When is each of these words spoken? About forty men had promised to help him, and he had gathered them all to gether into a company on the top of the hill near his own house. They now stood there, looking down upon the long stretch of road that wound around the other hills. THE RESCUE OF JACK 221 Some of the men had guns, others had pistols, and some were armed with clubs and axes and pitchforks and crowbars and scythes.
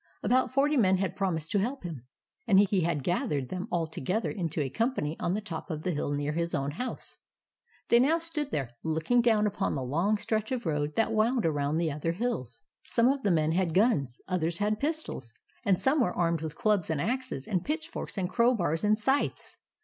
About 0.23 0.51
forty 0.51 0.77
men 0.77 0.97
had 0.97 1.15
promised 1.15 1.51
to 1.51 1.59
help 1.59 1.83
him, 1.83 2.07
and 2.47 2.57
he 2.59 2.81
had 2.81 3.03
gathered 3.03 3.49
them 3.49 3.67
all 3.69 3.85
to 3.85 4.01
gether 4.01 4.31
into 4.31 4.59
a 4.59 4.67
company 4.67 5.15
on 5.19 5.35
the 5.35 5.41
top 5.41 5.69
of 5.69 5.83
the 5.83 5.91
hill 5.91 6.11
near 6.15 6.31
his 6.31 6.55
own 6.55 6.71
house. 6.71 7.19
They 7.89 7.99
now 7.99 8.17
stood 8.17 8.49
there, 8.49 8.71
looking 8.83 9.21
down 9.21 9.45
upon 9.45 9.75
the 9.75 9.83
long 9.83 10.17
stretch 10.17 10.51
of 10.51 10.65
road 10.65 10.95
that 10.95 11.13
wound 11.13 11.45
around 11.45 11.77
the 11.77 11.91
other 11.91 12.13
hills. 12.13 12.63
THE 12.83 13.03
RESCUE 13.03 13.13
OF 13.13 13.15
JACK 13.15 13.17
221 13.19 13.19
Some 13.19 13.19
of 13.19 13.23
the 13.23 13.31
men 13.79 13.89
had 13.91 13.99
guns, 13.99 14.19
others 14.27 14.57
had 14.57 14.79
pistols, 14.79 15.33
and 15.63 15.79
some 15.79 16.01
were 16.01 16.13
armed 16.17 16.41
with 16.41 16.55
clubs 16.55 16.89
and 16.89 16.99
axes 16.99 17.45
and 17.45 17.63
pitchforks 17.63 18.17
and 18.17 18.27
crowbars 18.27 18.83
and 18.83 18.97
scythes. 18.97 19.57